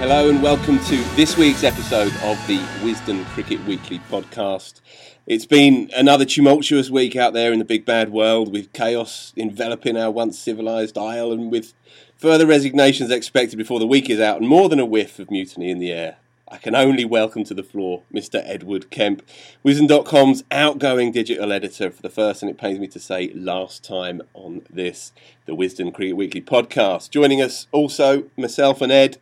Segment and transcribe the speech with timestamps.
[0.00, 4.80] Hello and welcome to this week's episode of the Wisden Cricket Weekly podcast.
[5.26, 9.98] It's been another tumultuous week out there in the big bad world with chaos enveloping
[9.98, 11.74] our once civilised isle and with
[12.16, 15.70] further resignations expected before the week is out and more than a whiff of mutiny
[15.70, 16.16] in the air.
[16.48, 18.42] I can only welcome to the floor Mr.
[18.46, 19.22] Edward Kemp,
[19.62, 24.22] Wisden.com's outgoing digital editor for the first, and it pains me to say, last time
[24.32, 25.12] on this,
[25.44, 27.10] the Wisden Cricket Weekly podcast.
[27.10, 29.18] Joining us also, myself and Ed,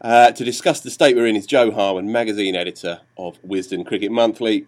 [0.00, 4.12] uh, to discuss the state we're in is Jo Harman, magazine editor of Wisden Cricket
[4.12, 4.66] Monthly.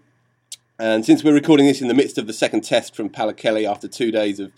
[0.78, 3.89] And since we're recording this in the midst of the second test from Pallekele after
[3.89, 4.53] two days of,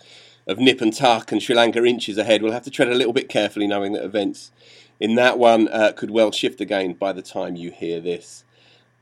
[0.47, 3.13] of nip and tuck and Sri Lanka inches ahead, we'll have to tread a little
[3.13, 4.51] bit carefully knowing that events
[4.99, 8.43] in that one uh, could well shift again by the time you hear this.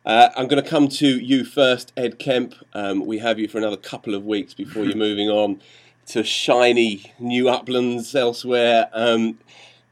[0.06, 2.56] Uh, I'm going to come to you first, Ed Kemp.
[2.74, 5.62] Um, we have you for another couple of weeks before you're moving on
[6.08, 8.90] to shiny new uplands elsewhere.
[8.94, 9.38] Um,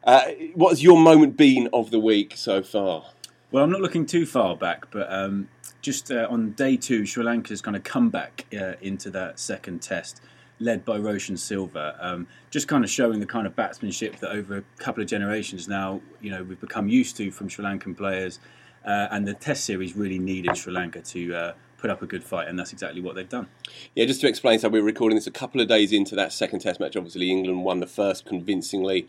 [0.07, 3.03] uh, what has your moment been of the week so far?
[3.51, 5.50] Well, I'm not looking too far back, but um,
[5.81, 9.81] just uh, on day two, Sri Lanka's kind of come back uh, into that second
[9.81, 10.22] test,
[10.59, 11.97] led by Roshen Silva.
[12.00, 15.68] Um, just kind of showing the kind of batsmanship that over a couple of generations
[15.68, 18.39] now, you know, we've become used to from Sri Lankan players.
[18.85, 22.23] Uh, and the Test series really needed Sri Lanka to uh, put up a good
[22.23, 23.47] fight, and that's exactly what they've done.
[23.95, 26.59] Yeah, just to explain, so we're recording this a couple of days into that second
[26.59, 26.95] Test match.
[26.95, 29.07] Obviously, England won the first convincingly.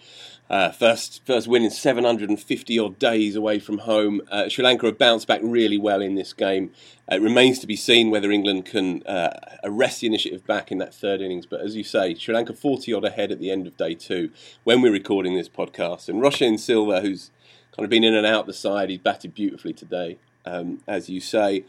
[0.51, 4.21] Uh, first, first win in 750 odd days away from home.
[4.31, 6.71] Uh, Sri Lanka have bounced back really well in this game.
[7.11, 9.31] Uh, it remains to be seen whether England can uh,
[9.65, 11.47] arrest the initiative back in that third innings.
[11.47, 14.31] But as you say, Sri Lanka 40 odd ahead at the end of day two
[14.65, 16.09] when we're recording this podcast.
[16.09, 17.31] And Roshen Silva, who's
[17.77, 21.21] kind of been in and out the side, he's batted beautifully today, um, as you
[21.21, 21.65] say.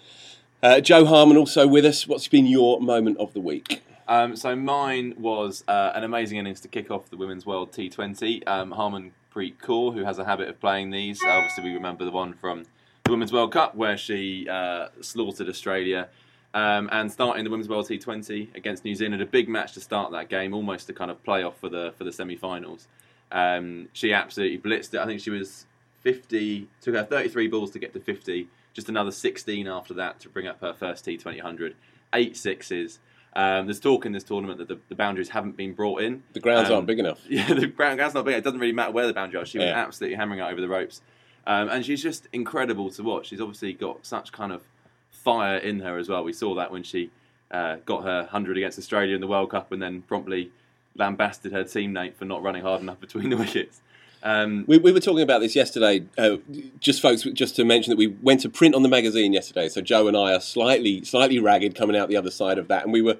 [0.62, 2.06] Uh, Jo Harman also with us.
[2.06, 3.82] What's been your moment of the week?
[4.10, 8.46] Um, so mine was uh, an amazing innings to kick off the Women's World T20.
[8.46, 11.24] Um, Harman Preet Kaur, who has a habit of playing these.
[11.24, 12.66] Obviously, we remember the one from
[13.06, 16.10] the Women's World Cup where she uh, slaughtered Australia.
[16.54, 20.12] Um, and starting the Women's World T20 against New Zealand, a big match to start
[20.12, 22.88] that game, almost a kind of playoff for the for the semi-finals.
[23.32, 25.00] Um, she absolutely blitzed it.
[25.00, 25.68] I think she was
[26.02, 28.50] 50, took her 33 balls to get to 50
[28.80, 31.76] just another 16 after that to bring up her first T20 100.
[32.14, 33.00] Eight sixes.
[33.34, 36.24] Um, there's talk in this tournament that the, the, boundaries haven't been brought in.
[36.34, 37.20] The grounds um, aren't big enough.
[37.30, 38.36] Yeah, the ground's not big.
[38.36, 39.46] It doesn't really matter where the boundary are.
[39.46, 41.02] She was absolutely hammering it over the ropes,
[41.46, 43.28] um, and she's just incredible to watch.
[43.28, 44.64] She's obviously got such kind of
[45.12, 46.24] fire in her as well.
[46.24, 47.12] We saw that when she
[47.52, 50.52] uh, got her hundred against Australia in the World Cup, and then promptly
[50.96, 53.82] lambasted her teammate for not running hard enough between the wickets.
[54.22, 56.04] Um, We, we were talking about this yesterday.
[56.18, 56.38] Uh,
[56.80, 59.70] just folks, just to mention that we went to print on the magazine yesterday.
[59.70, 62.84] So Jo and I are slightly slightly ragged coming out the other side of that,
[62.84, 63.18] and we were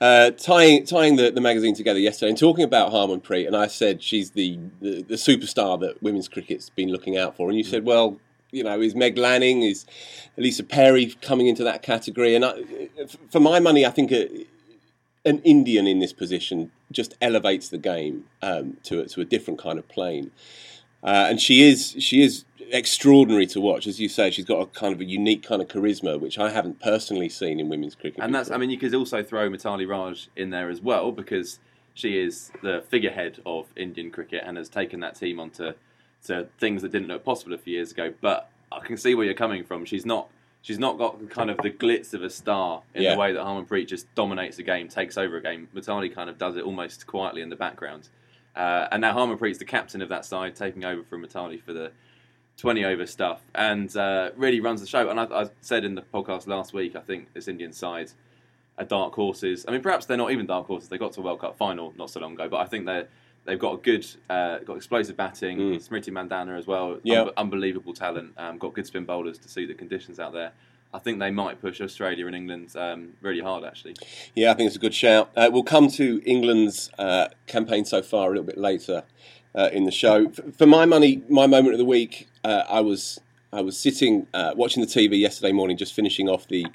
[0.00, 3.46] uh, tying tying the, the magazine together yesterday and talking about Harmanpreet.
[3.46, 7.48] And I said she's the, the the superstar that women's cricket's been looking out for.
[7.48, 8.18] And you said, well,
[8.50, 9.86] you know, is Meg Lanning, is
[10.36, 12.34] Ellyse Perry coming into that category?
[12.34, 12.62] And I,
[13.30, 14.12] for my money, I think.
[15.26, 19.60] An Indian in this position just elevates the game um, to a, to a different
[19.60, 20.30] kind of plane.
[21.02, 23.86] Uh, and she is she is extraordinary to watch.
[23.86, 26.50] As you say, she's got a kind of a unique kind of charisma, which I
[26.50, 28.22] haven't personally seen in women's cricket.
[28.22, 31.58] And that's, I mean, you could also throw Mithali Raj in there as well because
[31.94, 35.72] she is the figurehead of Indian cricket and has taken that team onto
[36.24, 38.12] to things that didn't look possible a few years ago.
[38.20, 39.84] But I can see where you're coming from.
[39.84, 40.28] She's not.
[40.66, 43.14] She's not got kind of the glitz of a star in Yeah.
[43.14, 45.68] the way that Harmanpreet just dominates a game, takes over a game.
[45.72, 48.08] Mithali kind of does it almost quietly in the background.
[48.56, 51.92] Uh, and now Harmanpreet's the captain of that side, taking over from Mithali for the
[52.56, 55.08] 20 over stuff and uh, really runs the show.
[55.08, 58.10] And I, I said in the podcast last week, I think this Indian side
[58.76, 59.64] are dark horses.
[59.68, 60.88] I mean, perhaps they're not even dark horses.
[60.88, 63.06] They got to a World Cup final not so long ago, but I think they're
[63.46, 65.58] they've got a good, uh, got explosive batting.
[65.78, 67.22] Smriti Mandhana as well, Yeah.
[67.22, 68.32] Un- unbelievable talent.
[68.36, 70.52] Um, got good spin bowlers to suit the conditions out there.
[70.94, 73.96] I think they might push Australia and England um, really hard, actually.
[74.34, 75.30] Yeah, I think it's a good shout.
[75.36, 79.02] Uh, we'll come to England's uh, campaign so far a little bit later
[79.54, 80.30] uh, in the show.
[80.56, 83.20] For my money, my moment of the week, uh, I was
[83.52, 86.66] I was sitting uh, watching the TV yesterday morning, just finishing off the,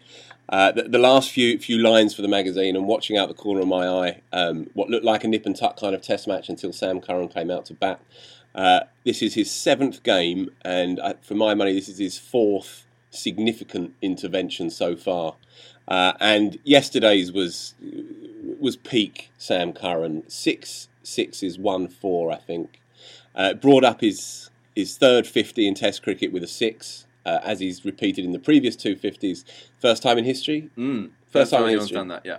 [0.52, 3.62] uh, the the last few few lines for the magazine and watching out the corner
[3.62, 6.50] of my eye um, what looked like a nip and tuck kind of test match
[6.50, 8.00] until Sam Curran came out to bat.
[8.54, 12.86] Uh, this is his seventh game, and uh, for my money, this is his fourth
[13.10, 15.36] significant intervention so far.
[15.88, 17.74] Uh, and yesterday's was
[18.60, 20.24] was peak Sam Curran.
[20.30, 22.82] Six sixes, one four, I think.
[23.34, 27.60] Uh, brought up his his third fifty in Test cricket with a six, uh, as
[27.60, 29.46] he's repeated in the previous two fifties.
[29.80, 30.70] First time in history.
[30.78, 31.12] Mm.
[31.28, 31.98] First time in anyone's history.
[31.98, 32.38] done that, yeah.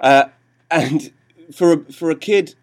[0.00, 0.28] Uh,
[0.70, 1.12] and
[1.52, 2.54] for a, for a kid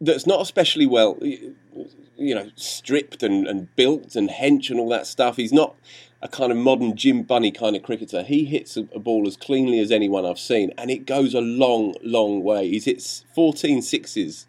[0.00, 5.06] that's not especially well, you know, stripped and, and built and hench and all that
[5.06, 5.74] stuff, he's not
[6.22, 8.22] a kind of modern gym Bunny kind of cricketer.
[8.22, 11.40] He hits a, a ball as cleanly as anyone I've seen, and it goes a
[11.40, 12.68] long, long way.
[12.68, 13.02] He's hit
[13.34, 14.46] 14 sixes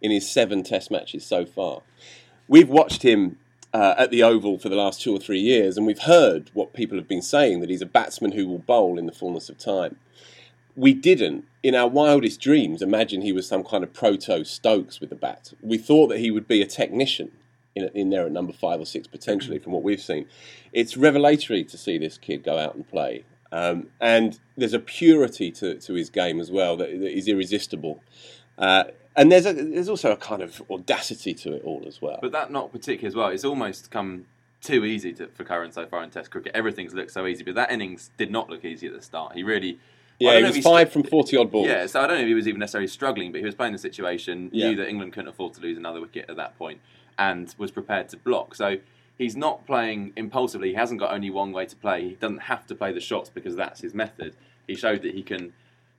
[0.00, 1.82] in his seven Test matches so far.
[2.46, 3.38] We've watched him
[3.74, 6.72] uh, at the Oval for the last two or three years, and we've heard what
[6.72, 9.58] people have been saying that he's a batsman who will bowl in the fullness of
[9.58, 9.98] time
[10.76, 15.10] we didn't, in our wildest dreams, imagine he was some kind of proto Stokes with
[15.10, 15.52] the bat.
[15.62, 17.30] We thought that he would be a technician
[17.74, 20.26] in, in there at number five or six, potentially, from what we've seen.
[20.72, 23.24] It's revelatory to see this kid go out and play.
[23.52, 28.02] Um, and there's a purity to, to his game as well that, that is irresistible.
[28.58, 28.84] Uh,
[29.16, 32.18] and there's, a, there's also a kind of audacity to it all as well.
[32.20, 33.28] But that not particularly as well.
[33.28, 34.26] It's almost come
[34.60, 36.52] too easy to, for Curran so far in Test cricket.
[36.54, 39.34] Everything's looked so easy, but that innings did not look easy at the start.
[39.34, 39.78] He really.
[40.18, 41.66] Yeah, he was five from 40 odd balls.
[41.66, 43.72] Yeah, so I don't know if he was even necessarily struggling, but he was playing
[43.72, 44.68] the situation, Yeah.
[44.68, 46.80] knew that England couldn't afford to lose another wicket at that point,
[47.18, 48.54] and was prepared to block.
[48.54, 48.76] So
[49.18, 50.68] he's not playing impulsively.
[50.68, 52.10] He hasn't got only one way to play.
[52.10, 54.36] He doesn't have to play the shots because that's his method.
[54.68, 55.52] He showed that he can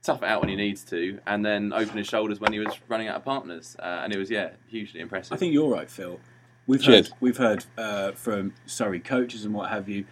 [0.06, 2.74] tough it out when he needs to, and then open his shoulders when he was
[2.88, 3.76] running out of partners.
[3.78, 5.32] Uh, and it was yeah, hugely impressive.
[5.32, 6.20] I think you're right, Phil.
[6.66, 7.08] We've Cheers.
[7.08, 10.04] heard, we've heard uh, from Surrey coaches and what have you,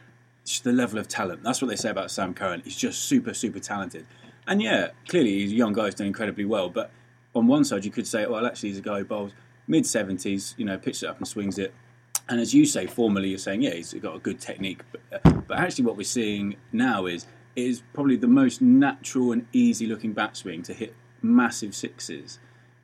[0.44, 1.42] just the level of talent.
[1.42, 2.62] That's what they say about Sam Curran.
[2.64, 4.06] He's just super, super talented.
[4.46, 6.68] And yeah, clearly he's a young guy who's done incredibly well.
[6.68, 6.90] But
[7.34, 9.32] on one side, you could say, well, actually, he's a guy who bowls
[9.66, 11.74] mid 70s, you know, pitches it up and swings it.
[12.28, 14.82] And as you say, formally, you're saying, yeah, he's got a good technique.
[14.92, 17.26] But, uh, but actually, what we're seeing now is
[17.56, 22.38] is probably the most natural and easy looking bat swing to hit massive sixes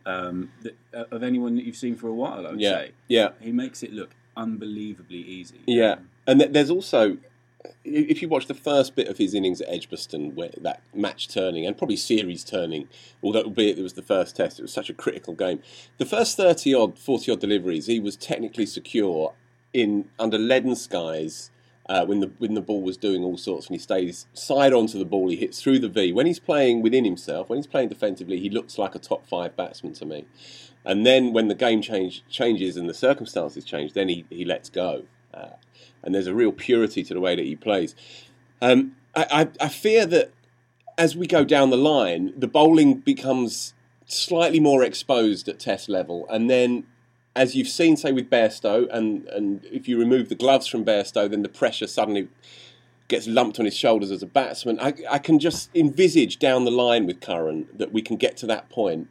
[0.06, 2.92] um, that, uh, of anyone that you've seen for a while, I would Yeah, say.
[3.08, 3.30] yeah.
[3.40, 5.60] He makes it look unbelievably easy.
[5.66, 5.96] Yeah,
[6.26, 7.18] and th- there's also,
[7.84, 11.66] if you watch the first bit of his innings at Edgbaston, where that match turning
[11.66, 12.88] and probably series turning,
[13.22, 15.60] although albeit it was the first test, it was such a critical game.
[15.98, 19.34] The first thirty odd, forty odd deliveries, he was technically secure
[19.74, 21.50] in under leaden skies.
[21.90, 24.96] Uh, when the when the ball was doing all sorts, and he stays side onto
[24.96, 26.12] the ball, he hits through the V.
[26.12, 29.56] When he's playing within himself, when he's playing defensively, he looks like a top five
[29.56, 30.24] batsman to me.
[30.84, 34.70] And then when the game change, changes and the circumstances change, then he, he lets
[34.70, 35.02] go.
[35.34, 35.56] Uh,
[36.02, 37.96] and there's a real purity to the way that he plays.
[38.62, 39.26] Um, I,
[39.60, 40.30] I, I fear that
[40.96, 43.74] as we go down the line, the bowling becomes
[44.06, 46.26] slightly more exposed at test level.
[46.30, 46.84] And then,
[47.40, 51.30] as you've seen, say, with Bairstow, and, and if you remove the gloves from Bairstow,
[51.30, 52.28] then the pressure suddenly
[53.08, 54.78] gets lumped on his shoulders as a batsman.
[54.78, 58.46] I, I can just envisage down the line with Curran that we can get to
[58.48, 59.08] that point.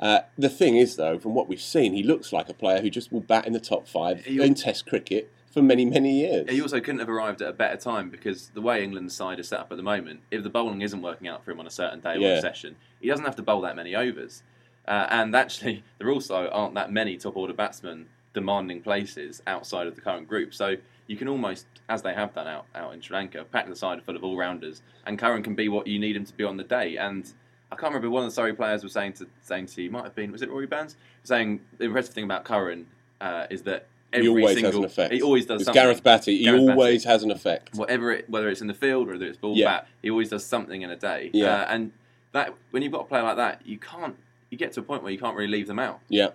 [0.00, 2.90] Uh, the thing is, though, from what we've seen, he looks like a player who
[2.90, 6.50] just will bat in the top five He- in Test cricket for many, many years.
[6.50, 9.46] He also couldn't have arrived at a better time because the way England's side is
[9.48, 11.70] set up at the moment, if the bowling isn't working out for him on a
[11.70, 12.38] certain day or Yeah.
[12.38, 14.42] a session, he doesn't have to bowl that many overs.
[14.88, 19.94] Uh, and actually, there also aren't that many top order batsmen demanding places outside of
[19.94, 20.54] the current group.
[20.54, 23.74] So you can almost, as they have done out, out in Sri Lanka, pack the
[23.76, 26.44] side full of all rounders, and Curran can be what you need him to be
[26.44, 26.96] on the day.
[26.96, 27.30] And
[27.72, 30.04] I can't remember one of the Surrey players was saying to saying to you, might
[30.04, 32.86] have been was it Rory Burns saying the impressive thing about Curran
[33.20, 35.12] uh, is that every he always single, has an effect.
[35.14, 35.82] He always does It's something.
[35.82, 36.38] Gareth Batty.
[36.38, 36.70] He Gareth Batty.
[36.72, 37.74] always has an effect.
[37.76, 39.66] whatever it, whether it's in the field or whether it's ball Yeah.
[39.66, 41.30] bat, he always does something in a day.
[41.32, 41.62] Yeah.
[41.62, 41.92] Uh, and
[42.32, 44.16] that when you've got a player like that, you can't.
[44.50, 46.00] You get to a point where you can't really leave them out.
[46.08, 46.30] Yeah.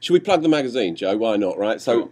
[0.00, 1.16] Should we plug the magazine, Jo?
[1.16, 1.58] Why not?
[1.58, 1.80] Right.
[1.80, 2.10] So,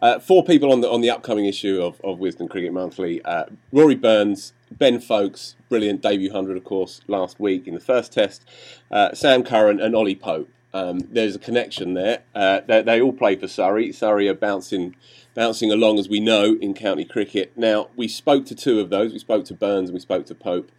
[0.00, 3.44] uh, four people on the on the upcoming issue of, of Wisden Cricket Monthly: uh,
[3.72, 8.44] Rory Burns, Ben Foakes, brilliant debut hundred, of course, last week in the first test.
[8.90, 10.48] Uh, Sam Curran and Ollie Pope.
[10.74, 12.22] Um, there's a connection there.
[12.34, 13.92] Uh, they, they all play for Surrey.
[13.92, 14.96] Surrey are bouncing
[15.34, 17.52] bouncing along, as we know, in county cricket.
[17.56, 19.12] Now, we spoke to two of those.
[19.12, 20.70] We spoke to Burns and we spoke to Pope.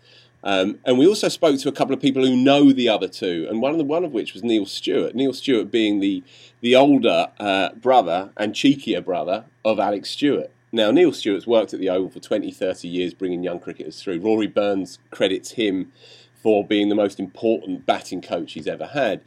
[0.43, 3.47] Um, and we also spoke to a couple of people who know the other two,
[3.49, 5.15] and one of the one of which was Neil Stewart.
[5.15, 6.23] Neil Stewart being the
[6.61, 10.51] the older uh, brother and cheekier brother of Alex Stewart.
[10.75, 14.19] Now, Neil Stewart's worked at the Oval for 20, 30 years, bringing young cricketers through.
[14.19, 15.91] Rory Burns credits him
[16.33, 19.21] for being the most important batting coach he's ever had.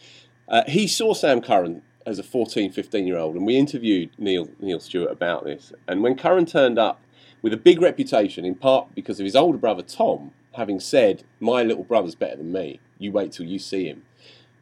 [0.48, 4.48] Uh, he saw Sam Curran as a 14, 15 year old, and we interviewed Neil
[4.60, 5.72] Neil Stewart about this.
[5.88, 7.00] And when Curran turned up
[7.42, 11.62] with a big reputation, in part because of his older brother Tom having said, "My
[11.62, 12.80] little brother's better than me.
[12.98, 14.02] You wait till you see him."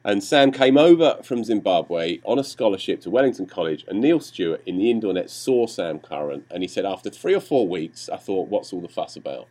[0.07, 4.63] And Sam came over from Zimbabwe on a scholarship to Wellington College, and Neil Stewart
[4.67, 8.11] in the indoor net saw Sam Curran, and he said, after three or four weeks,
[8.11, 9.49] I thought, what's all the fuss about?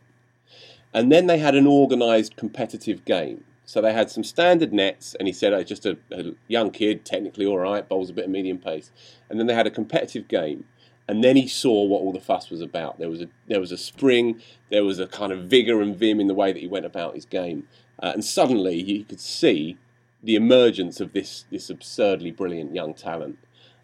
[0.92, 3.42] And then they had an organised competitive game.
[3.64, 7.04] So they had some standard nets, and he said, oh, just a, a young kid,
[7.04, 8.92] technically all right, bowls a bit of medium pace.
[9.28, 10.66] And then they had a competitive game,
[11.06, 12.98] and then he saw what all the fuss was about.
[12.98, 16.20] There was a there was a spring, there was a kind of vigour and vim
[16.20, 17.68] in the way that he went about his game,
[18.02, 19.76] uh, and suddenly he could see
[20.22, 23.38] the emergence of this this absurdly brilliant young talent.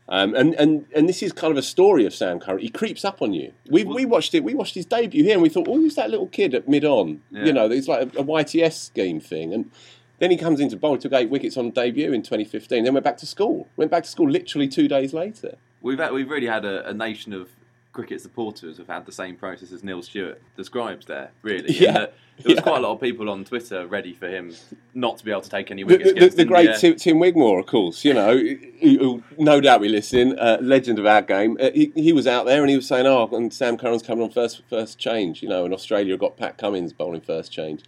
[0.08, 2.58] Um, and, and and this is kind of a story of Sam Curran.
[2.58, 3.52] He creeps up on you.
[3.70, 4.42] We we watched it.
[4.42, 6.84] We watched his debut here, and we thought, oh, who's that little kid at mid
[6.84, 7.22] on?
[7.30, 7.44] Yeah.
[7.44, 9.54] You know, it's like a, a YTS scheme thing.
[9.54, 9.70] And
[10.18, 12.84] then he comes into bowl, took eight wickets on debut in 2015.
[12.84, 13.68] Then went back to school.
[13.76, 15.56] Went back to school literally two days later.
[15.82, 17.48] We've had, we've really had a, a nation of
[17.92, 21.32] cricket supporters who've had the same process as Neil Stewart describes there.
[21.42, 21.92] Really, Yeah.
[21.92, 22.60] that there was Yeah.
[22.62, 24.54] quite a lot of people on Twitter ready for him
[24.94, 26.12] not to be able to take any wickets.
[26.12, 26.76] the, the, the great.
[26.78, 30.98] Tim, Tim Wigmore, of course, you know, who, who no doubt we listen, uh, legend
[31.00, 31.56] of our game.
[31.60, 34.22] Uh, he, he was out there and he was saying, "Oh, and Sam Curran's coming
[34.24, 37.82] on first first change," you know, and Australia got Pat Cummins bowling first change.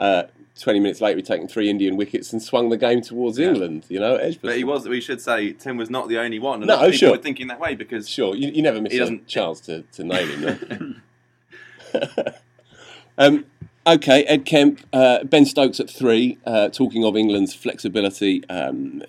[0.00, 0.24] Uh,
[0.58, 3.86] Twenty minutes later, he'd taken three Indian wickets and swung the game towards England.
[3.88, 4.40] You know, Edgbaston.
[4.42, 4.86] But he was.
[4.86, 6.60] We should say Tim was not the only one.
[6.60, 7.10] And No, lot of people sure.
[7.12, 10.26] were thinking that way because Sure, you, you never miss a chance to, to nail
[10.26, 11.02] him.
[13.18, 13.44] Um,
[13.86, 16.38] okay, Ed Kemp, uh, Ben Stokes at three.
[16.46, 19.02] Uh, talking of England's flexibility, um,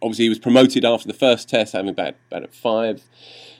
[0.00, 3.02] obviously he was promoted after the first test, having bat, bat at five.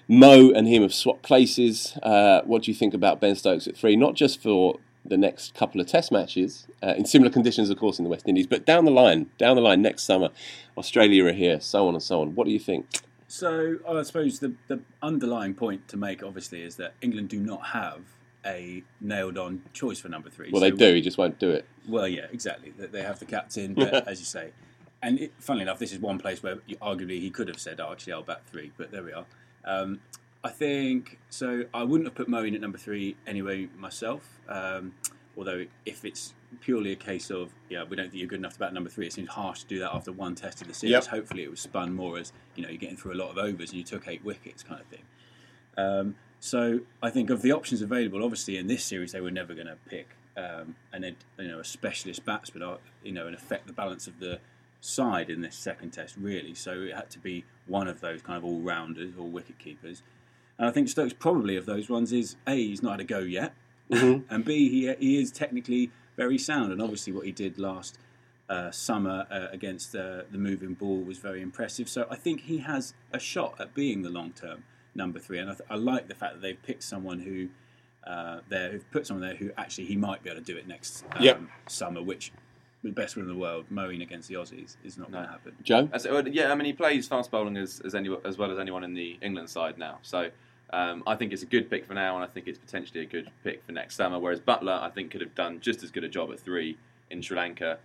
[0.07, 1.99] Mo and him have swapped places.
[2.05, 3.97] Uh, what do you think about Ben Stokes at three?
[3.97, 4.79] Not just for
[5.09, 8.29] the next couple of test matches, uh, in similar conditions, of course, in the West
[8.29, 10.31] Indies, but down the line, down the line next summer,
[10.77, 12.35] Australia are here, so on and so on.
[12.35, 12.87] What do you think?
[13.29, 17.67] So I suppose the, the underlying point to make, obviously, is that England do not
[17.69, 18.01] have
[18.45, 20.51] a nailed-on choice for number three.
[20.53, 21.67] Well, So they do, he just won't do it.
[21.89, 22.73] Well, yeah, exactly.
[22.77, 24.53] They have the captain, but, as you say.
[25.03, 27.93] And it, funnily enough, this is one place where arguably he could have said, oh,
[27.93, 29.27] actually, I'll bat three, but there we are.
[29.65, 30.01] Um,
[30.47, 34.23] I think, so I wouldn't have put Mo in at number three anyway myself.
[34.49, 34.95] Um,
[35.37, 38.59] although, if it's purely a case of, yeah, we don't think you're good enough to
[38.61, 40.93] bat number three, it seems harsh to do that after one test of the series.
[40.93, 41.07] Yep.
[41.07, 43.71] Hopefully, it was spun more as, you know, you're getting through a lot of overs
[43.71, 45.03] and you took eight wickets kind of thing.
[45.77, 49.53] Um, so I think of the options available, obviously in this series they were never
[49.53, 53.35] going to pick um, an ed, you know a specialist batsman, or, you know, and
[53.35, 54.39] affect the balance of the
[54.81, 56.55] side in this second test really.
[56.55, 60.03] So it had to be one of those kind of all rounders or wicket keepers.
[60.59, 63.19] And I think Stokes probably of those ones is a he's not had a go
[63.21, 63.53] yet,
[63.91, 67.99] and b he he is technically very sound, and obviously what he did last.
[68.49, 71.89] Uh, summer uh, against uh, the moving ball was very impressive.
[71.89, 74.63] So I think he has a shot at being the long term
[74.95, 75.41] number three.
[75.41, 77.49] And I, th- I like the fact that they've picked someone who
[78.09, 80.69] uh, there, who've put someone there who actually he might be able to do it
[80.69, 81.41] next um, Yep.
[81.67, 82.31] summer, which
[82.85, 85.57] the best one in the world, mowing against the Aussies, is not going to happen.
[85.65, 85.89] Jo?
[85.93, 88.61] As- well, yeah, I mean, he plays fast bowling as as, any, as well as
[88.61, 89.99] anyone in the England side now.
[90.03, 90.31] So
[90.71, 93.07] um, I think it's a good pick for now, and I think it's potentially a
[93.07, 94.19] good pick for next summer.
[94.19, 96.77] Whereas Buttler, I think, could have done just as good a job at three
[97.11, 97.79] in Sri Lanka,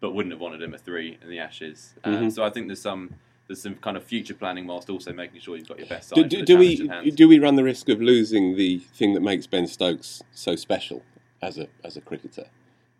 [0.00, 1.94] but wouldn't have wanted him at three in the Ashes.
[2.04, 2.28] Uh, Mm-hmm.
[2.30, 3.14] So I think there's some
[3.48, 6.16] there's some kind of future planning whilst also making sure you've got your best side.
[6.16, 9.20] Do, for do, do we do we run the risk of losing the thing that
[9.22, 11.02] makes Ben Stokes so special
[11.42, 12.46] as a as a cricketer?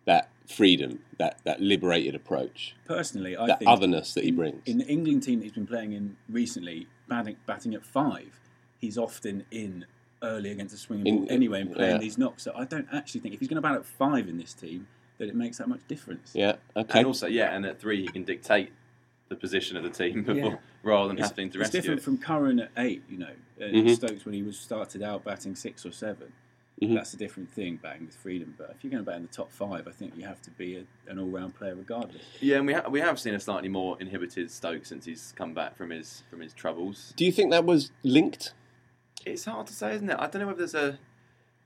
[0.05, 4.61] That freedom, that that liberated approach, Personally, I that think otherness that he in- brings.
[4.65, 8.39] in the England team that he's been playing in recently, batting, batting at five,
[8.79, 9.85] he's often in
[10.23, 11.97] early against the swinging In- ball anyway and playing yeah.
[11.97, 12.43] these knocks.
[12.43, 14.87] So I don't actually think if he's going to bat at five in this team,
[15.17, 16.31] that it makes that much difference.
[16.33, 16.55] yeah.
[16.75, 16.99] Okay.
[16.99, 18.71] And also, yeah, and at three he can dictate
[19.27, 20.55] the position of the team before, Yeah.
[20.83, 22.03] rather than It's, having to it's different it.
[22.03, 23.33] from Curran at eight, you know.
[23.59, 23.95] Uh, Mhm.
[23.95, 26.31] Stokes when he was started out batting six or 7
[26.81, 26.95] Mhm.
[26.95, 28.55] That's a different thing, batting with freedom.
[28.57, 30.51] But if you're going to bat in the top five, I think you have to
[30.51, 32.23] be a, an all-round player regardless.
[32.39, 35.53] Yeah, and we ha- we have seen a slightly more inhibited Stoke since he's come
[35.53, 37.13] back from his from his troubles.
[37.17, 38.53] Do you think that was linked?
[39.25, 40.15] It's hard to say, isn't it?
[40.19, 40.97] I don't know whether there's a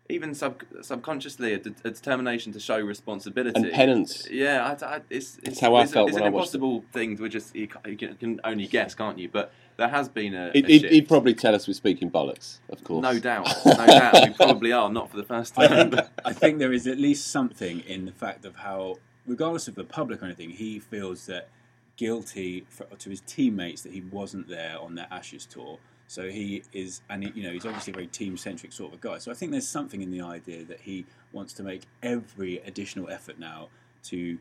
[0.10, 4.28] even sub- subconsciously a, de- a determination to show responsibility And penance.
[4.30, 6.84] Yeah, I, I, it's, it's how I it's, felt It's when an I watched impossible
[6.92, 9.30] thing to just you, ca- you can, can only guess, can't you?
[9.30, 10.94] But there has been a, It, a it, shift.
[10.94, 13.02] he'd probably tell us we're speaking bollocks, of course.
[13.02, 14.14] no doubt, no doubt.
[14.28, 15.96] We probably are not for the first time.
[16.26, 19.86] I think there is at least something in the fact of how, regardless of the
[19.86, 21.48] public or anything, he feels that
[21.96, 25.80] guilty for, to his teammates that he wasn't there on that Ashes tour.
[26.08, 29.02] So he is, and he, you know, he's obviously a very team-centric sort of a
[29.02, 29.18] guy.
[29.18, 33.10] So I think there's something in the idea that he wants to make every additional
[33.10, 33.70] effort now
[34.04, 34.38] to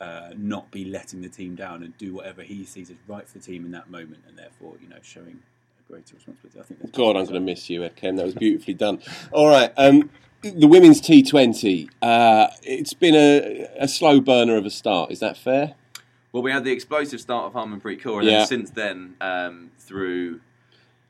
[0.00, 3.38] uh, not be letting the team down and do whatever he sees as right for
[3.38, 5.40] the team in that moment, and therefore, you know, showing
[5.80, 6.60] a greater responsibility.
[6.60, 6.80] I think.
[6.80, 8.18] That's God, I'm going to miss you, Ed Kemp.
[8.18, 9.00] That was beautifully done.
[9.32, 10.10] All right, um,
[10.42, 11.88] the women's T20.
[12.00, 15.10] Uh, it's been a, a slow burner of a start.
[15.10, 15.74] Is that fair?
[16.30, 18.38] Well, we had the explosive start of Harmanpreet Kaur, and Yeah.
[18.38, 20.47] then since then, um, through a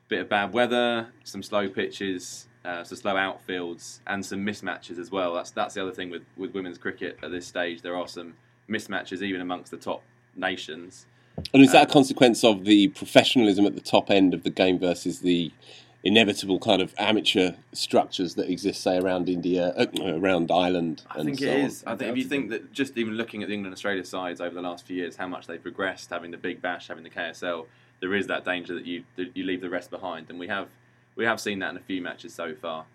[0.09, 5.11] bit of bad weather, some slow pitches, uh, some slow outfields, and some mismatches as
[5.11, 5.33] well.
[5.33, 7.81] That's that's the other thing with, with women's cricket at this stage.
[7.81, 8.33] There are some
[8.67, 10.03] mismatches even amongst the top
[10.35, 11.05] nations.
[11.53, 14.49] And is that Uh, a consequence of the professionalism at the top end of the
[14.49, 15.51] game versus the
[16.03, 21.03] inevitable kind of amateur structures that exist, say, around India, uh, around Ireland?
[21.09, 21.93] I and think so it on?
[21.93, 24.53] I think if you think that just even looking at the England Australia sides over
[24.53, 27.67] the last few years, how much they've progressed, having the Big Bash, having the KSL,
[28.01, 30.67] there is that danger that you that you leave the rest behind, and we have
[31.15, 32.85] we have seen that in a few matches so far.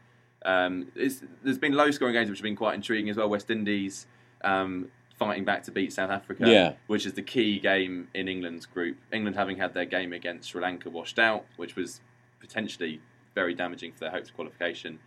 [0.44, 3.28] Um, it's, there's been low scoring games which have been quite intriguing as well.
[3.28, 4.06] West Indies
[4.42, 6.72] um, fighting back to beat South Africa, Yeah.
[6.86, 8.96] which is the key game in England's group.
[9.12, 12.00] England having had their game against Sri Lanka washed out, which was
[12.40, 13.00] potentially
[13.34, 14.98] very damaging for their hopes of qualification.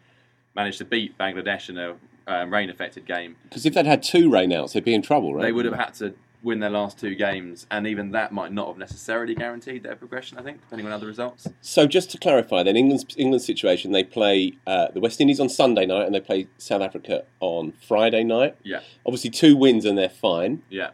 [0.56, 1.96] Managed to beat Bangladesh in a
[2.28, 3.36] um, rain affected game.
[3.44, 5.44] Because if they'd had two rainouts, they'd be in trouble, right?
[5.44, 8.68] They would have had to win their last two games, and even that might not
[8.68, 10.38] have necessarily guaranteed their progression.
[10.38, 11.48] I think, depending on other results.
[11.62, 15.50] So just to clarify, then England's England's situation, they play uh, the West Indies on
[15.50, 18.56] Sunday night and they play South Africa on Friday night.
[18.64, 20.64] Yeah, Obviously, two wins and they're fine.
[20.70, 20.92] yeah.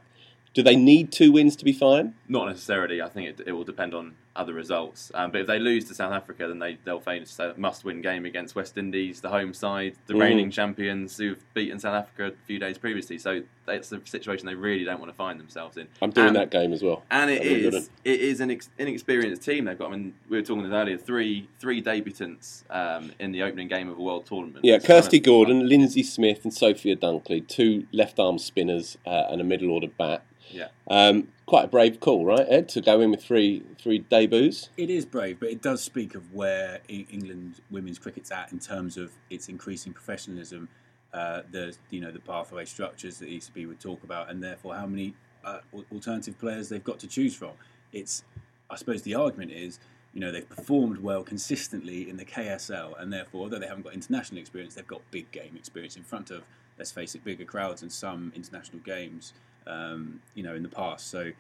[0.54, 2.14] Do they need two wins to be fine?
[2.28, 3.02] Not necessarily.
[3.02, 5.12] I think it, it will depend on other results.
[5.14, 8.26] Um, but if they lose to South Africa, then they they'll face a must-win game
[8.26, 10.20] against West Indies, the home side, the Mhm.
[10.22, 13.18] reigning champions who've beaten South Africa a few days previously.
[13.20, 15.88] So that's a situation they really don't want to find themselves in.
[16.02, 17.04] I'm doing And- that game as well.
[17.12, 19.90] And it I'm really good is it is an ex- inexperienced team they've got.
[19.90, 20.98] I mean, we were talking earlier.
[20.98, 24.66] Three three debutants um, in the opening game of a world tournament.
[24.66, 29.44] Yeah, Kirsty Gordon, Linsey Smith, and Sophia Dunkley, two left arm spinners uh, and a
[29.44, 30.24] middle order bat.
[30.50, 30.68] Yeah.
[30.88, 34.70] Um, quite a brave call, right, Ed, to go in with three three debuts.
[34.78, 38.98] It is brave, but it does speak of where England women's cricket's at in terms
[38.98, 40.70] of its increasing professionalism.
[41.14, 44.86] Uh, the you know the pathway structures that ECB would talk about, and therefore how
[44.86, 45.60] many uh,
[45.92, 47.52] alternative players they've got to choose from.
[47.92, 48.24] It's
[48.70, 49.80] I suppose the argument is
[50.14, 53.94] you know they've performed well consistently in the KSL, and therefore although they haven't got
[53.94, 56.44] international experience, they've got big game experience in front of
[56.78, 59.34] let's face it, bigger crowds and some international games.
[59.66, 61.32] Um, you know in the past, so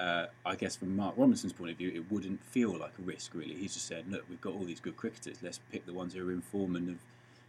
[0.00, 3.32] uh, I guess from Mark Robinson's point of view, it wouldn't feel like a risk
[3.34, 3.54] really.
[3.54, 5.38] He's just said, look, we've got all these good cricketers.
[5.42, 6.98] Let's pick the ones who are in form and have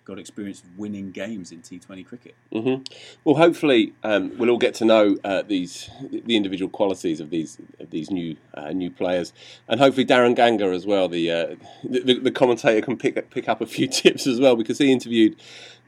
[0.04, 2.36] got experience of winning games in T20 cricket.
[2.52, 2.76] hmm
[3.24, 7.58] Well, hopefully, um, we'll all get to know uh, these the individual qualities of these
[7.80, 9.32] of these new uh, new players,
[9.70, 11.08] and hopefully Darren Ganga as well.
[11.08, 14.80] The, uh, the the commentator can pick pick up a few tips as well because
[14.80, 15.36] he interviewed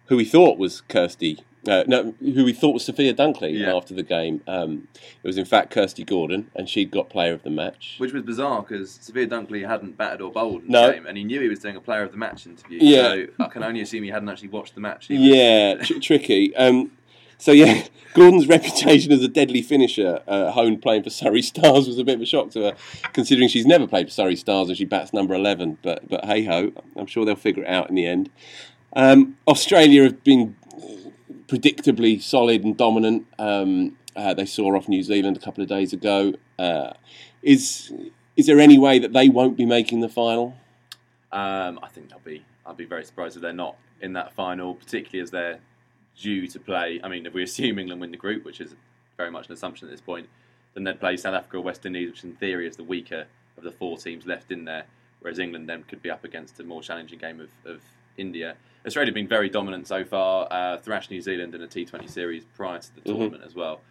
[0.05, 1.39] who he thought was Kirsty.
[1.67, 3.73] Uh, no, who we thought was Sophia Dunkley Yeah.
[3.73, 4.41] after the game.
[4.47, 4.87] Um,
[5.23, 7.95] it was in fact Kirsty Gordon, and she'd got player of the match.
[7.99, 10.87] Which was bizarre because Sophia Dunkley hadn't batted or bowled in No.
[10.87, 12.79] the game, and he knew he was doing a player of the match interview.
[12.81, 13.01] Yeah.
[13.03, 15.07] So I can only assume he hadn't actually watched the match.
[15.07, 16.53] He was- Yeah, tr- tricky.
[16.57, 16.91] Um,
[17.37, 21.97] so yeah, Gordon's reputation as a deadly finisher, uh, honed playing for Surrey Stars, was
[21.97, 22.73] a bit of a shock to her,
[23.13, 25.77] considering she's never played for Surrey Stars and she bats number eleven.
[25.81, 28.29] But but hey ho, I'm sure they'll figure it out in the end.
[28.95, 30.55] Um, Australia have been
[31.53, 33.27] predictably solid and dominant.
[33.37, 36.33] Um, uh, they saw off New Zealand a couple of days ago.
[36.57, 36.93] Uh,
[37.41, 37.93] is
[38.35, 40.55] is there any way that they won't be making the final?
[41.31, 42.43] Um, I think they'll be.
[42.65, 45.59] I'd be very surprised if they're not in that final, particularly as they're
[46.19, 46.99] due to play.
[47.03, 48.75] I mean, if we assume England win the group, which is
[49.17, 50.29] very much an assumption at this point,
[50.73, 53.25] then they'd play South Africa or West Indies, which in theory is the weaker
[53.57, 54.85] of the four teams left in there.
[55.19, 57.81] Whereas England then could be up against a more challenging game of, of
[58.17, 58.55] India.
[58.85, 60.47] Australia have been very dominant so far.
[60.51, 63.05] Uh, thrashed New Zealand in a T20 series prior to the Mhm.
[63.05, 63.81] tournament as well,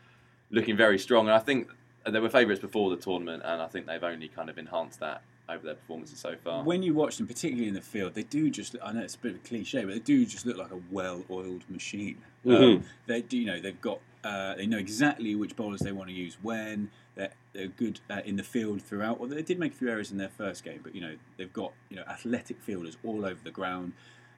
[0.51, 1.27] looking very strong.
[1.27, 1.71] And I think
[2.07, 5.23] they were favourites before the tournament, and I think they've only kind of enhanced that
[5.53, 6.65] over their performances so far.
[6.65, 8.77] When you watch them, particularly in the field, they do just.
[8.83, 10.81] I know it's a bit of a cliche, but they do just look like a
[10.91, 12.19] well-oiled machine.
[12.45, 12.77] Mhm.
[12.77, 14.01] Um, they do, you know, they've got.
[14.25, 16.91] Uh, they know exactly which bowlers they want to use when.
[17.17, 19.19] They're, they're good uh, in the field throughout.
[19.19, 21.53] Well, they did make a few errors in their first game, but you know they've
[21.53, 23.93] got you know athletic fielders all over the ground.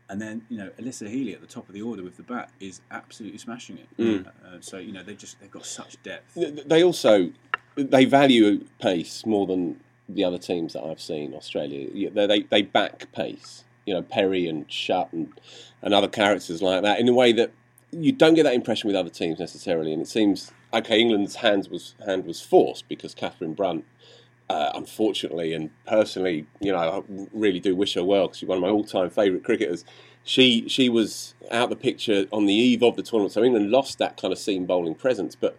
[0.08, 2.50] And then you know Alyssa Healy at the top of the order with the bat
[2.60, 3.88] is absolutely smashing it.
[3.98, 4.26] Mm.
[4.26, 6.36] Uh, so you know they just they've got such depth.
[6.66, 7.30] They also
[7.76, 11.34] they value pace more than the other teams that I've seen.
[11.34, 13.64] Australia, they they, back pace.
[13.86, 15.32] You know Perry and Schutt and
[15.82, 17.52] and other characters like that in a way that
[17.90, 19.92] you don't get that impression with other teams necessarily.
[19.92, 21.00] And it seems okay.
[21.00, 23.84] England's hands was hand was forced because Catherine Brunt.
[24.50, 28.58] Uh, unfortunately, and personally, you know, I really do wish her well because she's one
[28.58, 29.86] of my all-time favourite cricketers.
[30.22, 33.96] She she was out the picture on the eve of the tournament, so England lost
[33.98, 35.34] that kind of seam bowling presence.
[35.34, 35.58] But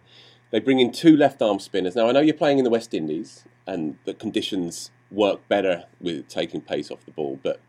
[0.55, 1.97] they bring in two left arm spinners.
[1.97, 6.29] Now, I know you're playing in the West Indies and the conditions work better with
[6.29, 7.59] taking pace off the ball, but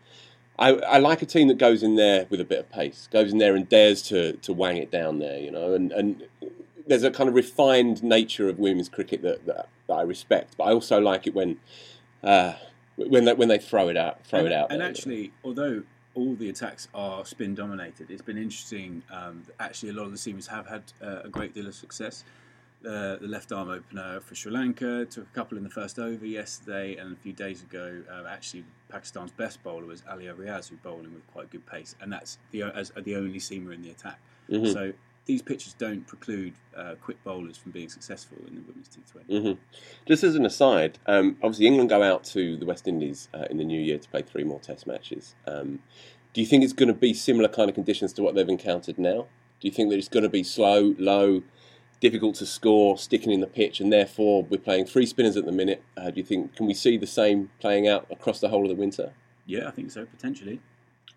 [0.57, 3.33] I, I like a team that goes in there with a bit of pace, goes
[3.33, 5.73] in there and dares to, to wang it down there, you know.
[5.73, 6.23] And, and
[6.87, 10.63] there's a kind of refined nature of women's cricket that, that, that I respect, but
[10.63, 11.57] I also like it when
[12.23, 12.53] uh,
[12.95, 14.71] when they, when they throw it out, throw and, it out.
[14.71, 14.97] And there, you know.
[14.97, 15.83] actually, although
[16.15, 19.03] all the attacks are spin dominated, it's been interesting.
[19.11, 22.23] Um, actually, a lot of the seamers have had uh, a great deal of success.
[22.85, 26.25] Uh, the left arm opener for Sri Lanka took a couple in the first over
[26.25, 30.75] yesterday, and a few days ago, uh, actually Pakistan's best bowler was Aliya Riaz, who
[30.77, 34.19] bowling with quite good pace, and that's the as the only seamer in the attack.
[34.47, 34.71] Mhm.
[34.71, 34.93] So
[35.25, 39.27] these pitches don't preclude uh, quick bowlers from being successful in the women's T20.
[39.27, 39.57] Mhm.
[40.05, 43.57] Just as an aside, um, obviously England go out to the West Indies uh, in
[43.57, 45.35] the new year to play three more Test matches.
[45.45, 45.79] Um,
[46.33, 48.99] do you think it's going to be similar kind of conditions to what they've encountered
[48.99, 49.27] now?
[49.59, 51.41] Do you think that it's going to be slow, low,
[51.99, 55.51] difficult to score, sticking in the pitch, and therefore we're playing three spinners at the
[55.51, 55.83] minute?
[55.95, 58.69] Uh, do you think can we see the same playing out across the whole of
[58.69, 59.13] the winter?
[59.45, 60.61] Yeah, I think so potentially.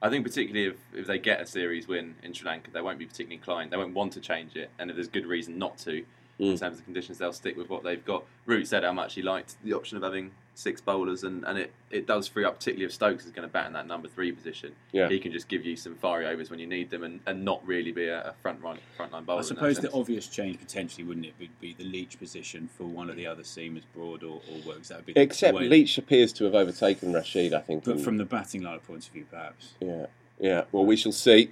[0.02, 2.98] I think particularly if, if they get a series win in Sri Lanka, they won't
[2.98, 3.70] be particularly inclined.
[3.70, 6.04] They won't want to change it, and if there's good reason not to,
[6.40, 6.58] in Mm.
[6.60, 8.24] terms of conditions, they'll stick with what they've got.
[8.46, 11.72] Root said how much he liked the option of having six bowlers, and, and it,
[11.90, 14.30] it does free up, particularly if Stokes is going to bat in that number three
[14.32, 14.72] position.
[14.92, 15.08] Yeah.
[15.08, 17.66] He can just give you some fiery overs when you need them, and, and not
[17.66, 19.40] really be a, a front line front line bowler.
[19.40, 19.94] I suppose the sense.
[19.94, 23.42] obvious change potentially wouldn't it would be the Leach position for one of the other
[23.42, 24.88] seamers, Broad or, or Woakes.
[24.88, 27.84] That would be the Except way- Leach appears to have overtaken Rashid, I think.
[27.84, 29.74] but from the batting line point of view, perhaps.
[29.80, 30.06] Yeah,
[30.38, 30.64] yeah.
[30.72, 31.50] Well, we shall see.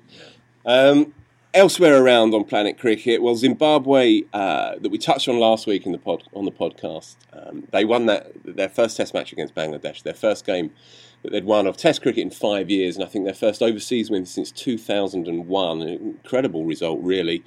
[0.67, 1.15] Um,
[1.55, 5.93] elsewhere around on Planet Cricket, well, Zimbabwe uh, that we touched on last week in
[5.93, 10.03] the pod on the podcast, um, they won that their first Test match against Bangladesh,
[10.03, 10.71] their first game
[11.23, 14.11] that they'd won of Test cricket in five years, and I think their first overseas
[14.11, 15.83] win since 2001.
[15.83, 17.45] An incredible result, really.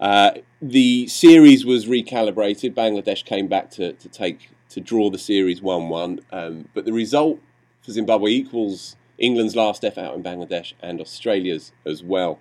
[0.00, 2.74] Uh, the series was recalibrated.
[2.74, 7.38] Bangladesh came back to, to take to draw the series one-one, um, but the result
[7.82, 12.40] for Zimbabwe equals England's last effort out in Bangladesh and Australia's as well.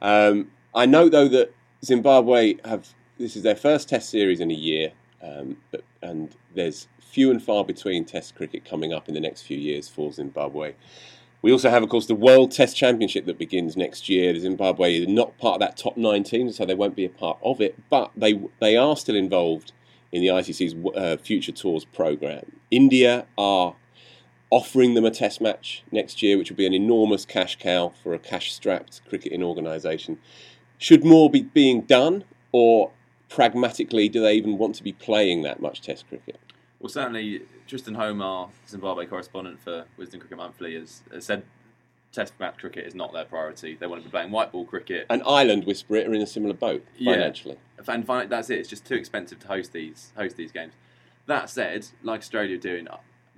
[0.00, 1.52] Um, I know though that
[1.84, 6.88] Zimbabwe have this is their first Test series in a year, um, but, and there's
[7.00, 10.74] few and far between Test cricket coming up in the next few years for Zimbabwe.
[11.40, 14.36] We also have, of course, the World Test Championship that begins next year.
[14.38, 17.38] Zimbabwe is not part of that top nine team, so they won't be a part
[17.42, 19.72] of it, but they they are still involved
[20.10, 22.52] in the ICC's uh, Future Tours program.
[22.70, 23.74] India are
[24.50, 28.14] offering them a test match next year, which will be an enormous cash cow for
[28.14, 30.18] a cash strapped cricketing organisation.
[30.78, 32.92] Should more be being done, or
[33.28, 36.38] pragmatically, do they even want to be playing that much test cricket?
[36.80, 41.42] Well, certainly, Tristan Holme, Zimbabwe correspondent for Wisden Cricket Monthly, has, has said
[42.10, 43.76] Test match cricket is not their priority.
[43.78, 45.04] They want to be playing white ball cricket.
[45.10, 47.12] And Ireland Whisperer are in a similar boat Yeah.
[47.12, 47.58] financially.
[47.86, 48.58] and find, that's it.
[48.60, 50.72] It's just too expensive to host these host these games.
[51.26, 52.88] That said, like Australia are doing,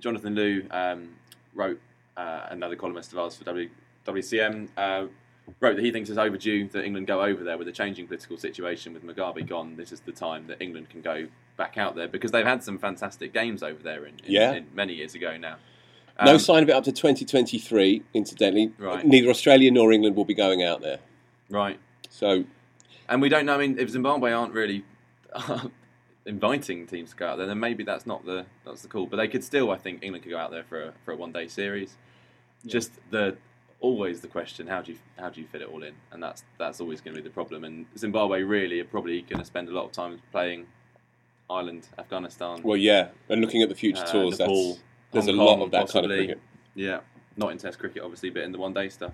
[0.01, 1.09] Jonathan Liew um,
[1.53, 1.79] wrote
[2.17, 3.69] uh, another columnist of ours for w,
[4.05, 5.05] WCM uh,
[5.59, 8.37] wrote that he thinks it's overdue that England go over there with a changing political
[8.37, 9.75] situation with Mugabe gone.
[9.75, 12.77] This is the time that England can go back out there because they've had some
[12.77, 14.51] fantastic games over there in, in, Yeah.
[14.53, 15.57] in many years ago now.
[16.23, 18.71] no Um, sign of it up to 2023, incidentally.
[18.77, 19.05] Right.
[19.05, 20.99] Neither Australia nor England will be going out there.
[21.49, 21.79] right.
[22.09, 22.43] So,
[23.09, 23.55] And we don't know.
[23.55, 24.83] I mean, if Zimbabwe aren't really
[26.25, 29.05] inviting teams to go out there, then maybe that's not the that's the call.
[29.07, 31.15] But they could still, I think, England could go out there for a, for a
[31.15, 31.97] one day series.
[32.65, 33.37] Just the
[33.79, 35.93] always the question: how do you how do you fit it all in?
[36.11, 37.63] And that's that's always going to be the problem.
[37.63, 40.67] And Zimbabwe really are probably going to spend a lot of time playing
[41.49, 42.61] Ireland, Afghanistan.
[42.63, 43.09] well, yeah.
[43.29, 44.81] And looking at the future Uh, tours, Nepal, that's,
[45.11, 46.17] there's Hong a lot Kong, of that kind of possibly.
[46.27, 46.41] cricket.
[46.75, 46.99] yeah,
[47.35, 49.11] not in Test cricket, obviously, but in the one day stuff.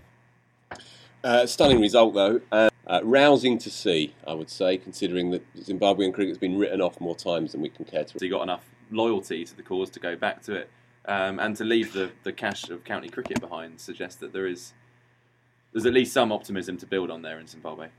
[1.23, 2.41] Uh, stunning result, though.
[2.51, 7.01] Uh, uh, rousing to see, I would say, considering that Zimbabwean cricket's been written off
[7.01, 8.19] more times than we can care to.
[8.19, 10.69] So you got enough loyalty to the cause to go back to it,
[11.06, 14.73] um, and to leave the, the cash of county cricket behind suggests that there is
[15.73, 17.89] there's at least some optimism to build on there in Zimbabwe.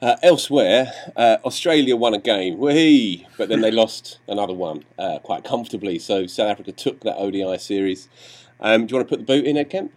[0.00, 3.26] Uh, elsewhere, uh, Australia won a game, whee!
[3.38, 5.98] but then they lost another one uh, quite comfortably.
[5.98, 8.08] So South Africa took that ODI series.
[8.60, 9.92] Um, do you want to put the boot in, Ed Kemp?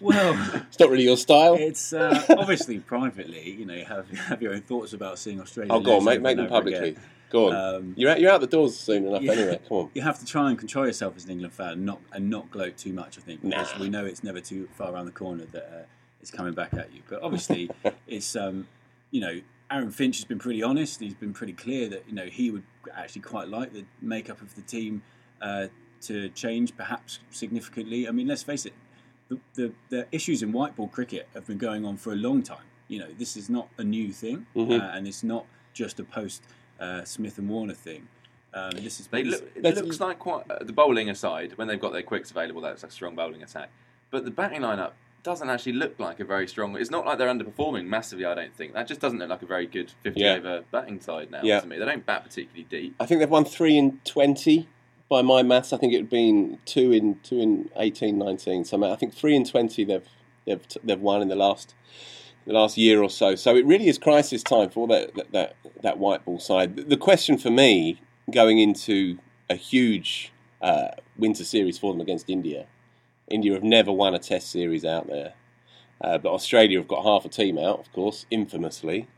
[0.00, 0.34] Well,
[0.68, 1.54] It's not really your style.
[1.54, 3.50] it's uh, obviously privately.
[3.50, 5.72] You know, you have have your own thoughts about seeing Australia.
[5.72, 6.90] Oh, go on, make, make them publicly.
[6.90, 7.02] again.
[7.30, 7.54] Go on.
[7.74, 9.32] Um, you're, out, you're out the doors soon enough Yeah.
[9.32, 9.60] anyway.
[9.68, 9.90] Come on.
[9.94, 12.50] You have to try and control yourself as an England fan, and not and not
[12.50, 13.18] gloat too much.
[13.18, 13.80] I think because Nah.
[13.80, 15.84] we know it's never too far around the corner that uh,
[16.22, 17.02] it's coming back at you.
[17.08, 17.70] But obviously,
[18.06, 18.66] it's um,
[19.10, 21.00] you know Aaron Finch has been pretty honest.
[21.00, 22.62] He's been pretty clear that you know he would
[22.94, 25.02] actually quite like the makeup of the team
[25.42, 25.66] uh,
[26.02, 28.08] to change, perhaps significantly.
[28.08, 28.72] I mean, let's face it,
[29.28, 32.42] the, the the issues in white ball cricket have been going on for a long
[32.42, 32.64] time.
[32.88, 34.80] You know, this is not a new thing, Mhm.
[34.80, 36.42] uh, and it's not just a post
[36.80, 38.08] uh, Smith and Warner thing.
[38.54, 41.68] Um, this is They look, it Let's- looks like quite uh, the bowling aside when
[41.68, 42.60] they've got their quicks available.
[42.62, 43.70] That's a strong bowling attack,
[44.10, 44.92] but the batting lineup
[45.24, 46.76] doesn't actually look like a very strong.
[46.76, 48.24] It's not like they're underperforming massively.
[48.24, 50.34] I don't think that just doesn't look like a very good fifty Yeah.
[50.34, 51.60] over batting side now Yeah.
[51.60, 51.78] to me.
[51.78, 52.94] They don't bat particularly deep.
[52.98, 54.68] I think they've won three in 20
[55.08, 55.72] by my maths.
[55.72, 58.64] I think it had been two in two in 18, 19.
[58.64, 60.08] So I think three in 20 they've
[60.46, 61.74] they've they've won in the last
[62.46, 63.34] the last year or so.
[63.34, 66.76] So it really is crisis time for that that that, that white ball side.
[66.76, 69.18] The question for me going into
[69.48, 72.66] a huge uh, winter series for them against India.
[73.30, 75.34] India have never won a Test series out there,
[76.00, 79.08] uh, but Australia have got half a team out, of course, infamously.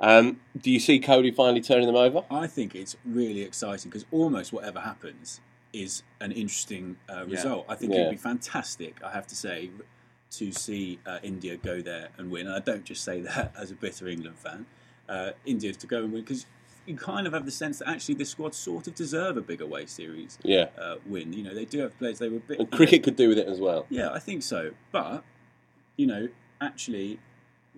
[0.00, 2.24] Um, do you see Kohli finally turning them over?
[2.30, 5.40] I think it's really exciting because almost whatever happens
[5.72, 7.66] is an interesting uh, result.
[7.68, 8.00] I think Yeah.
[8.00, 9.70] it'd be fantastic, I have to say,
[10.32, 12.46] to see uh, India go there and win.
[12.46, 14.66] And I don't just say that as a bitter England fan.
[15.08, 16.46] Uh, India to go and win because
[16.84, 19.60] you kind of have the sense that actually this squad sort of deserve a big
[19.60, 20.66] away series Yeah.
[20.78, 21.32] uh, win.
[21.32, 22.18] You know, they do have players.
[22.18, 22.58] They were a bit.
[22.60, 23.86] And cricket could do with it as well.
[23.88, 24.72] Yeah, I think so.
[24.92, 25.24] But
[25.96, 26.28] you know,
[26.60, 27.18] actually,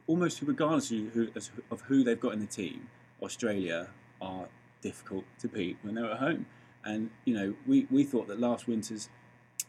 [0.09, 1.29] almost regardless of who,
[1.71, 2.89] of who they've got in the team,
[3.23, 3.89] Australia
[4.21, 4.49] are
[4.83, 6.47] difficult to beat when they're at home.
[6.85, 9.09] And you know, we, we thought that last winter's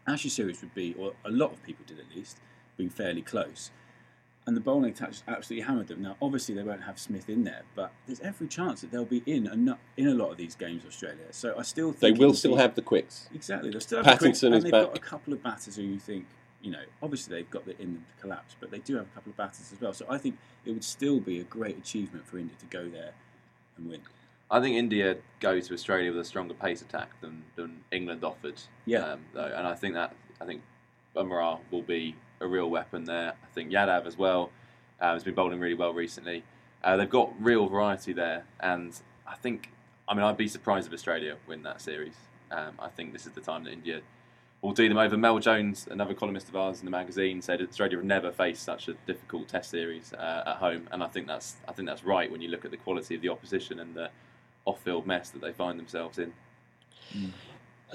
[0.08, 2.40] Ashes series would be, or a lot of people did at least,
[2.78, 3.70] be fairly close.
[4.48, 6.02] And the bowling attack absolutely hammered them.
[6.02, 9.22] Now, obviously, they won't have Smith in there, but there's every chance that they'll be
[9.28, 11.26] in a, in a lot of these games, Australia.
[11.32, 13.30] So I still think They will still be- have the quicks.
[13.36, 13.70] Exactly.
[13.70, 16.26] They'll still have Pattinson is and they've got a couple of batters who you think,
[16.62, 19.16] you know, obviously they've got the in them to collapse, but they do have a
[19.16, 19.94] couple of batters as well.
[19.94, 23.14] So I think it would still be a great achievement for India to go there
[23.78, 24.02] and win.
[24.52, 28.60] I think India go to Australia with a stronger pace attack than, than England offered.
[28.86, 29.00] Yeah.
[29.00, 30.62] Um, though, and I think that I think
[31.16, 33.34] Bumrah will be a real weapon there.
[33.44, 34.50] I think Yadav as well
[35.00, 36.44] um, has been bowling really well recently.
[36.84, 39.70] Uh, they've got real variety there, and I think
[40.08, 42.16] I mean I'd be surprised if Australia win that series.
[42.52, 44.02] Um, I think this is the time that India
[44.62, 45.18] will do them over.
[45.18, 48.88] Mel Jones, another columnist of ours in the magazine, said Australia have never faced such
[48.88, 52.32] a difficult Test series uh, at home, and I think that's I think that's right
[52.32, 54.10] when you look at the quality of the opposition and the
[54.66, 56.34] off-field mess that they find themselves in.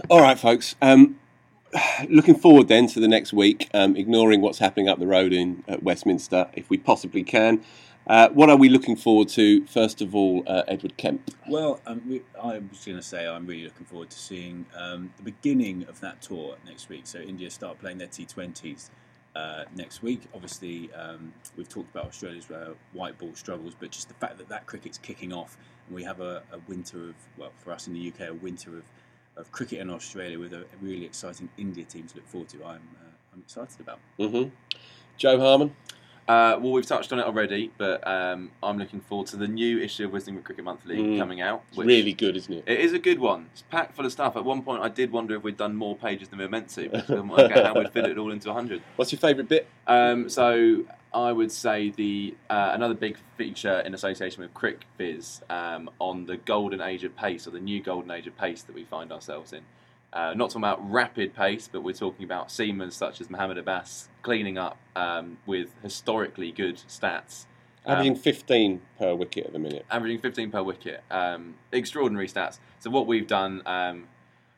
[0.09, 0.75] All right, folks.
[0.81, 1.21] Um,
[2.09, 5.63] looking forward then to the next week, um, ignoring what's happening up the road in
[5.83, 7.63] Westminster, if we possibly can.
[8.07, 9.65] Uh, what are we looking forward to?
[9.67, 11.31] First of all, uh, Edward Kemp.
[11.49, 15.13] Well, um, we, I was going to say I'm really looking forward to seeing um,
[15.17, 17.07] the beginning of that tour next week.
[17.07, 18.91] So India start playing their T20s
[19.35, 20.21] uh, next week.
[20.35, 24.49] Obviously, um, we've talked about Australia's uh, white ball struggles, but just the fact that
[24.49, 27.95] that cricket's kicking off and we have a, a winter of, well, for us in
[27.95, 28.85] the UK, a winter of,
[29.37, 32.59] of cricket in Australia with a, really exciting India team to look forward to.
[32.65, 33.99] I'm, uh, I'm excited about.
[34.19, 34.45] hmm
[35.17, 35.75] Jo Harman.
[36.27, 39.79] Uh, well, we've touched on it already, but um, I'm looking forward to the new
[39.79, 41.19] issue of Wisden Cricket Monthly Mm.
[41.19, 41.63] coming out.
[41.69, 42.65] It's really good, isn't it?
[42.67, 43.49] It is a good one.
[43.53, 44.35] It's packed full of stuff.
[44.37, 46.69] At one point, I did wonder if we'd done more pages than we were meant
[46.71, 48.81] to, because we couldn't work out how we'd fit it all into 100.
[48.97, 49.69] What's your favourite bit?
[49.87, 55.43] Um, so I would say the uh, another big feature in association with Crick Viz
[55.51, 58.75] um, on the golden age of pace, or the new golden age of pace that
[58.75, 59.61] we find ourselves in.
[60.15, 64.09] Uh, not talking about rapid pace, but we're talking about seamers such as Mohammed Abbas
[64.23, 67.47] cleaning up um, with historically good stats.
[67.85, 69.85] Um, Averaging 15 per wicket at the minute.
[69.91, 71.03] averaging 15 per wicket.
[71.11, 72.59] Um, extraordinary stats.
[72.79, 74.05] So what we've done, um,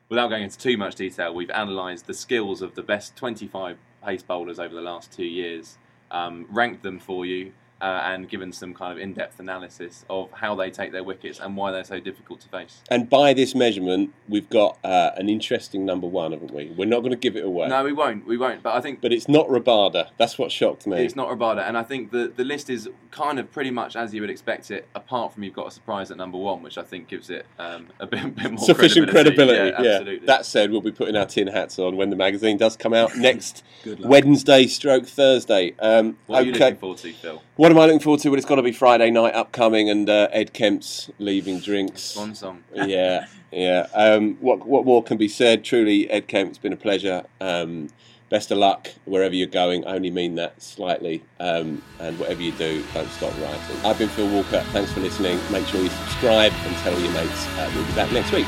[0.09, 4.21] without going into too much detail, we've analysed the skills of the best 25 pace
[4.21, 5.79] bowlers over the last two years,
[6.11, 10.55] um, ranked them for you, uh, and given some kind of in-depth analysis of how
[10.55, 12.81] they take their wickets and why they're so difficult to face.
[12.89, 16.73] And by this measurement, we've got uh, an interesting number one, haven't we?
[16.75, 17.67] We're not going to give it away.
[17.67, 18.25] No, we won't.
[18.25, 18.63] We won't.
[18.63, 20.09] But I think But it's not Rabada.
[20.17, 21.03] That's what shocked me.
[21.03, 24.13] It's not Rabada, and I think the the list is kind of pretty much as
[24.13, 24.87] you would expect it.
[24.95, 27.87] Apart from you've got a surprise at number one, which I think gives it um,
[27.99, 29.69] a bit, bit more Sufficient credibility.
[29.69, 30.25] Yeah, absolutely.
[30.25, 33.15] That said, we'll be putting our tin hats on when the magazine does come out
[33.17, 33.63] next
[33.99, 35.75] Wednesday, stroke Thursday.
[35.79, 37.41] Um, what are you looking forward to, Phil?
[37.67, 38.29] What am I looking forward to?
[38.29, 42.01] Well, it's got to be Friday night upcoming, and uh, Ed Kemp's leaving drinks.
[42.01, 42.63] Song.
[42.73, 43.87] yeah, yeah.
[43.93, 45.65] Um, what what more can be said?
[45.65, 47.25] Truly, Ed Kemp, it's been a pleasure.
[47.41, 47.89] Um,
[48.29, 49.85] best of luck wherever you're going.
[49.85, 51.25] I only mean that slightly.
[51.41, 53.85] Um, and whatever you do, don't stop writing.
[53.85, 54.61] I've been Phil Walker.
[54.71, 55.37] Thanks for listening.
[55.51, 57.47] Make sure you subscribe and tell all your mates.
[57.47, 58.47] Uh, we'll be back next week.